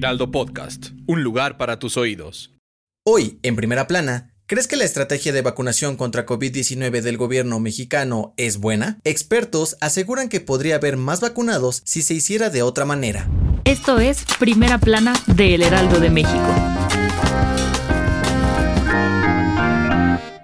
[0.00, 0.92] Heraldo Podcast.
[1.06, 2.54] Un lugar para tus oídos.
[3.06, 8.32] Hoy, en primera plana, ¿crees que la estrategia de vacunación contra COVID-19 del gobierno mexicano
[8.38, 8.98] es buena?
[9.04, 13.28] Expertos aseguran que podría haber más vacunados si se hiciera de otra manera.
[13.64, 16.48] Esto es Primera Plana de El Heraldo de México.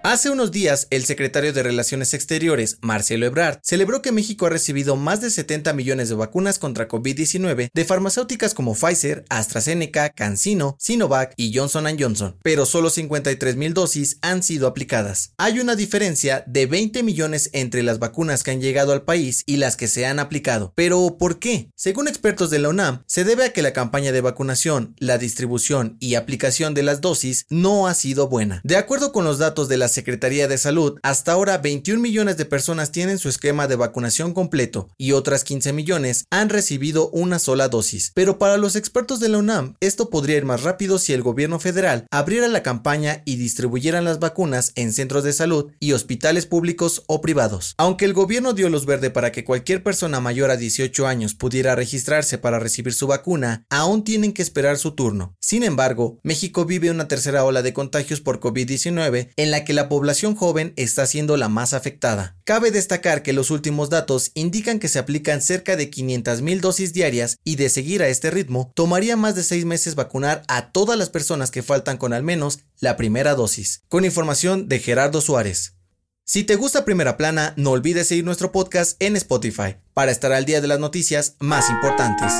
[0.08, 4.94] Hace unos días, el secretario de Relaciones Exteriores, Marcelo Ebrard, celebró que México ha recibido
[4.94, 11.34] más de 70 millones de vacunas contra COVID-19 de farmacéuticas como Pfizer, AstraZeneca, CanSino, Sinovac
[11.36, 15.32] y Johnson Johnson, pero solo 53 mil dosis han sido aplicadas.
[15.38, 19.56] Hay una diferencia de 20 millones entre las vacunas que han llegado al país y
[19.56, 20.72] las que se han aplicado.
[20.76, 21.72] Pero, ¿por qué?
[21.74, 25.96] Según expertos de la UNAM, se debe a que la campaña de vacunación, la distribución
[25.98, 28.60] y aplicación de las dosis no ha sido buena.
[28.62, 32.44] De acuerdo con los datos de la Secretaría de Salud, hasta ahora 21 millones de
[32.44, 37.68] personas tienen su esquema de vacunación completo y otras 15 millones han recibido una sola
[37.68, 38.12] dosis.
[38.14, 41.58] Pero para los expertos de la UNAM, esto podría ir más rápido si el gobierno
[41.58, 47.02] federal abriera la campaña y distribuyeran las vacunas en centros de salud y hospitales públicos
[47.06, 47.74] o privados.
[47.78, 51.74] Aunque el gobierno dio luz verde para que cualquier persona mayor a 18 años pudiera
[51.74, 55.34] registrarse para recibir su vacuna, aún tienen que esperar su turno.
[55.40, 59.85] Sin embargo, México vive una tercera ola de contagios por COVID-19 en la que la
[59.88, 62.36] población joven está siendo la más afectada.
[62.44, 67.38] Cabe destacar que los últimos datos indican que se aplican cerca de 500.000 dosis diarias
[67.44, 71.10] y de seguir a este ritmo, tomaría más de seis meses vacunar a todas las
[71.10, 73.82] personas que faltan con al menos la primera dosis.
[73.88, 75.76] Con información de Gerardo Suárez.
[76.24, 80.44] Si te gusta Primera Plana, no olvides seguir nuestro podcast en Spotify para estar al
[80.44, 82.32] día de las noticias más importantes.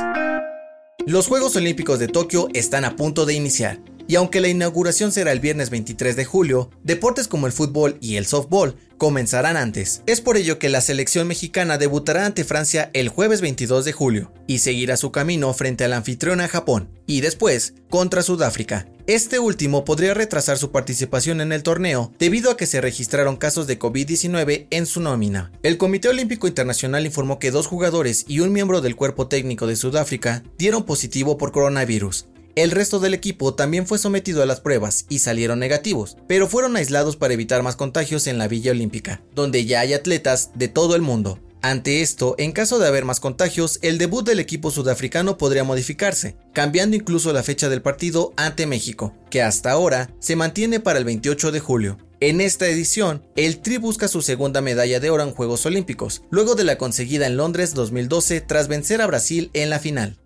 [1.06, 5.32] Los Juegos Olímpicos de Tokio están a punto de iniciar, y aunque la inauguración será
[5.32, 10.02] el viernes 23 de julio, deportes como el fútbol y el softball comenzarán antes.
[10.06, 14.32] Es por ello que la selección mexicana debutará ante Francia el jueves 22 de julio
[14.46, 18.88] y seguirá su camino frente al anfitriona Japón y después contra Sudáfrica.
[19.06, 23.66] Este último podría retrasar su participación en el torneo debido a que se registraron casos
[23.66, 25.52] de COVID-19 en su nómina.
[25.62, 29.76] El Comité Olímpico Internacional informó que dos jugadores y un miembro del cuerpo técnico de
[29.76, 32.26] Sudáfrica dieron positivo por coronavirus.
[32.56, 36.74] El resto del equipo también fue sometido a las pruebas y salieron negativos, pero fueron
[36.76, 40.96] aislados para evitar más contagios en la Villa Olímpica, donde ya hay atletas de todo
[40.96, 41.38] el mundo.
[41.60, 46.38] Ante esto, en caso de haber más contagios, el debut del equipo sudafricano podría modificarse,
[46.54, 51.04] cambiando incluso la fecha del partido ante México, que hasta ahora se mantiene para el
[51.04, 51.98] 28 de julio.
[52.20, 56.54] En esta edición, el Tri busca su segunda medalla de oro en Juegos Olímpicos, luego
[56.54, 60.18] de la conseguida en Londres 2012 tras vencer a Brasil en la final.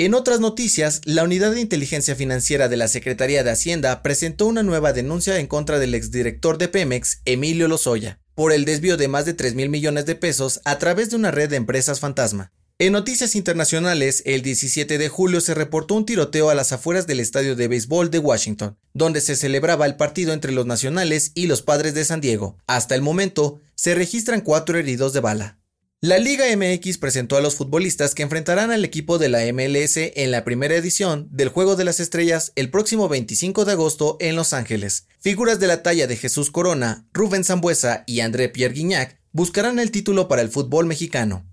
[0.00, 4.62] En otras noticias, la Unidad de Inteligencia Financiera de la Secretaría de Hacienda presentó una
[4.62, 9.24] nueva denuncia en contra del exdirector de Pemex, Emilio Lozoya, por el desvío de más
[9.24, 12.52] de 3 mil millones de pesos a través de una red de empresas fantasma.
[12.78, 17.18] En noticias internacionales, el 17 de julio se reportó un tiroteo a las afueras del
[17.18, 21.62] estadio de béisbol de Washington, donde se celebraba el partido entre los nacionales y los
[21.62, 22.56] padres de San Diego.
[22.68, 25.57] Hasta el momento, se registran cuatro heridos de bala.
[26.00, 30.30] La Liga MX presentó a los futbolistas que enfrentarán al equipo de la MLS en
[30.30, 34.52] la primera edición del Juego de las Estrellas el próximo 25 de agosto en Los
[34.52, 35.08] Ángeles.
[35.18, 39.90] Figuras de la talla de Jesús Corona, Rubén Zambuesa y André Pierre Guignac buscarán el
[39.90, 41.44] título para el fútbol mexicano.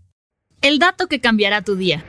[0.61, 2.05] El dato que cambiará tu día.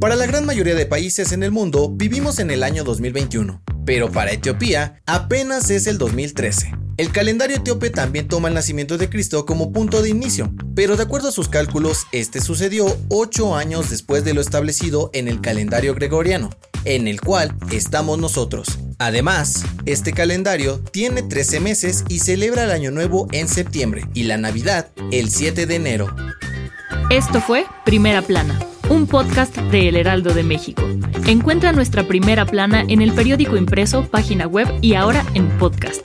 [0.00, 4.10] Para la gran mayoría de países en el mundo vivimos en el año 2021, pero
[4.10, 6.81] para Etiopía apenas es el 2013.
[6.98, 11.04] El calendario etíope también toma el nacimiento de Cristo como punto de inicio, pero de
[11.04, 15.94] acuerdo a sus cálculos, este sucedió 8 años después de lo establecido en el calendario
[15.94, 16.50] gregoriano,
[16.84, 18.78] en el cual estamos nosotros.
[18.98, 24.36] Además, este calendario tiene 13 meses y celebra el Año Nuevo en septiembre y la
[24.36, 26.14] Navidad el 7 de enero.
[27.08, 28.60] Esto fue Primera Plana,
[28.90, 30.82] un podcast de El Heraldo de México.
[31.26, 36.04] Encuentra nuestra primera plana en el periódico impreso, página web y ahora en podcast.